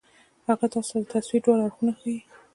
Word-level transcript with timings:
هغه 0.47 0.65
تاسو 0.75 0.91
ته 1.01 1.05
د 1.05 1.09
تصوير 1.13 1.41
دواړه 1.43 1.63
اړخونه 1.65 1.91
ښائي 1.99 2.17